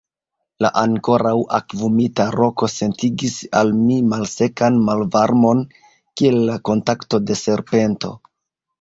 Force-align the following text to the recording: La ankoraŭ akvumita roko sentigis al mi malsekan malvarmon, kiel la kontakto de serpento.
La 0.65 0.69
ankoraŭ 0.83 1.33
akvumita 1.57 2.25
roko 2.37 2.71
sentigis 2.77 3.37
al 3.61 3.75
mi 3.83 3.99
malsekan 4.15 4.83
malvarmon, 4.91 5.65
kiel 5.93 6.43
la 6.51 6.61
kontakto 6.73 7.25
de 7.31 7.43
serpento. 7.47 8.17